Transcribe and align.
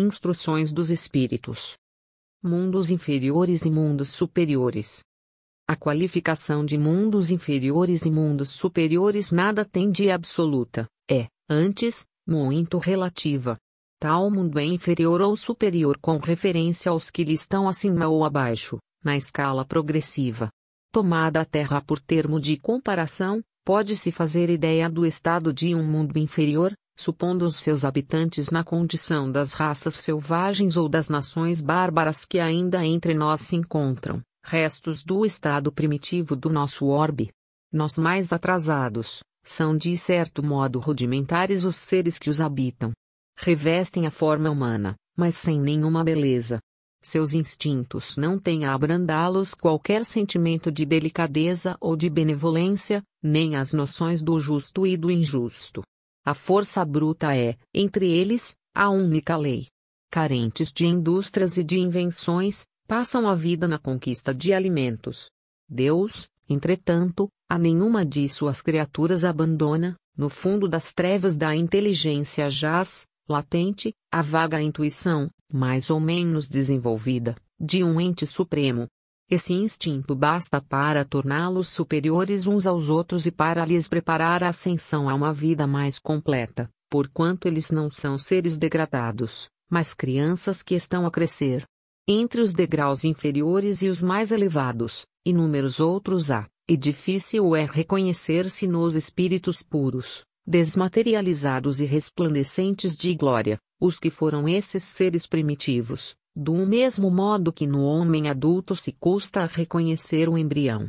Instruções 0.00 0.70
dos 0.70 0.90
Espíritos. 0.90 1.76
Mundos 2.40 2.88
inferiores 2.88 3.64
e 3.64 3.70
mundos 3.70 4.10
superiores. 4.10 5.02
A 5.66 5.74
qualificação 5.74 6.64
de 6.64 6.78
mundos 6.78 7.32
inferiores 7.32 8.02
e 8.02 8.10
mundos 8.12 8.50
superiores 8.50 9.32
nada 9.32 9.64
tem 9.64 9.90
de 9.90 10.08
absoluta, 10.08 10.86
é, 11.10 11.26
antes, 11.50 12.06
muito 12.24 12.78
relativa. 12.78 13.58
Tal 13.98 14.30
mundo 14.30 14.60
é 14.60 14.64
inferior 14.64 15.20
ou 15.20 15.36
superior 15.36 15.98
com 16.00 16.16
referência 16.18 16.92
aos 16.92 17.10
que 17.10 17.24
lhe 17.24 17.34
estão 17.34 17.68
acima 17.68 18.06
ou 18.06 18.24
abaixo, 18.24 18.78
na 19.02 19.16
escala 19.16 19.64
progressiva. 19.64 20.48
Tomada 20.92 21.40
a 21.40 21.44
Terra 21.44 21.82
por 21.82 22.00
termo 22.00 22.40
de 22.40 22.56
comparação, 22.56 23.42
pode-se 23.64 24.12
fazer 24.12 24.48
ideia 24.48 24.88
do 24.88 25.04
estado 25.04 25.52
de 25.52 25.74
um 25.74 25.82
mundo 25.82 26.16
inferior, 26.20 26.72
supondo 26.98 27.46
os 27.46 27.56
seus 27.56 27.84
habitantes 27.84 28.50
na 28.50 28.64
condição 28.64 29.30
das 29.30 29.52
raças 29.52 29.94
selvagens 29.94 30.76
ou 30.76 30.88
das 30.88 31.08
nações 31.08 31.62
bárbaras 31.62 32.24
que 32.24 32.38
ainda 32.38 32.84
entre 32.84 33.14
nós 33.14 33.40
se 33.40 33.56
encontram 33.56 34.20
restos 34.44 35.04
do 35.04 35.26
estado 35.26 35.70
primitivo 35.70 36.34
do 36.34 36.48
nosso 36.48 36.86
orbe. 36.86 37.30
Nós 37.70 37.98
mais 37.98 38.32
atrasados, 38.32 39.20
são 39.44 39.76
de 39.76 39.94
certo 39.96 40.42
modo 40.42 40.78
rudimentares 40.78 41.64
os 41.64 41.76
seres 41.76 42.18
que 42.18 42.30
os 42.30 42.40
habitam. 42.40 42.92
Revestem 43.38 44.06
a 44.06 44.10
forma 44.10 44.50
humana, 44.50 44.94
mas 45.16 45.36
sem 45.36 45.60
nenhuma 45.60 46.02
beleza. 46.02 46.58
Seus 47.02 47.32
instintos 47.32 48.16
não 48.16 48.38
têm 48.38 48.64
a 48.64 48.74
abrandá-los 48.74 49.54
qualquer 49.54 50.04
sentimento 50.04 50.72
de 50.72 50.84
delicadeza 50.84 51.76
ou 51.80 51.94
de 51.94 52.10
benevolência, 52.10 53.02
nem 53.22 53.54
as 53.54 53.72
noções 53.72 54.22
do 54.22 54.40
justo 54.40 54.86
e 54.86 54.96
do 54.96 55.10
injusto. 55.10 55.82
A 56.28 56.34
força 56.34 56.84
bruta 56.84 57.34
é, 57.34 57.56
entre 57.72 58.06
eles, 58.06 58.54
a 58.74 58.90
única 58.90 59.34
lei. 59.34 59.68
Carentes 60.10 60.70
de 60.70 60.84
indústrias 60.84 61.56
e 61.56 61.64
de 61.64 61.78
invenções, 61.78 62.66
passam 62.86 63.26
a 63.26 63.34
vida 63.34 63.66
na 63.66 63.78
conquista 63.78 64.34
de 64.34 64.52
alimentos. 64.52 65.30
Deus, 65.66 66.28
entretanto, 66.46 67.30
a 67.48 67.58
nenhuma 67.58 68.04
de 68.04 68.28
suas 68.28 68.60
criaturas 68.60 69.24
abandona, 69.24 69.96
no 70.14 70.28
fundo 70.28 70.68
das 70.68 70.92
trevas 70.92 71.34
da 71.34 71.56
inteligência 71.56 72.50
jaz, 72.50 73.06
latente, 73.26 73.94
a 74.12 74.20
vaga 74.20 74.60
intuição, 74.60 75.30
mais 75.50 75.88
ou 75.88 75.98
menos 75.98 76.46
desenvolvida, 76.46 77.36
de 77.58 77.82
um 77.82 77.98
ente 77.98 78.26
supremo. 78.26 78.86
Esse 79.30 79.52
instinto 79.52 80.14
basta 80.14 80.58
para 80.58 81.04
torná-los 81.04 81.68
superiores 81.68 82.46
uns 82.46 82.66
aos 82.66 82.88
outros 82.88 83.26
e 83.26 83.30
para 83.30 83.62
lhes 83.66 83.86
preparar 83.86 84.42
a 84.42 84.48
ascensão 84.48 85.06
a 85.06 85.14
uma 85.14 85.34
vida 85.34 85.66
mais 85.66 85.98
completa, 85.98 86.70
porquanto 86.88 87.46
eles 87.46 87.70
não 87.70 87.90
são 87.90 88.16
seres 88.16 88.56
degradados, 88.56 89.50
mas 89.68 89.92
crianças 89.92 90.62
que 90.62 90.74
estão 90.74 91.04
a 91.04 91.10
crescer, 91.10 91.66
entre 92.06 92.40
os 92.40 92.54
degraus 92.54 93.04
inferiores 93.04 93.82
e 93.82 93.88
os 93.88 94.02
mais 94.02 94.32
elevados, 94.32 95.04
inúmeros 95.26 95.78
outros 95.78 96.30
há, 96.30 96.48
e 96.66 96.74
difícil 96.74 97.54
é 97.54 97.66
reconhecer-se 97.66 98.66
nos 98.66 98.94
espíritos 98.94 99.62
puros, 99.62 100.24
desmaterializados 100.46 101.82
e 101.82 101.84
resplandecentes 101.84 102.96
de 102.96 103.14
glória, 103.14 103.58
os 103.78 103.98
que 103.98 104.08
foram 104.08 104.48
esses 104.48 104.84
seres 104.84 105.26
primitivos, 105.26 106.16
do 106.40 106.54
mesmo 106.54 107.10
modo 107.10 107.52
que 107.52 107.66
no 107.66 107.82
homem 107.82 108.28
adulto 108.28 108.76
se 108.76 108.92
custa 108.92 109.42
a 109.42 109.46
reconhecer 109.46 110.28
o 110.28 110.38
embrião, 110.38 110.86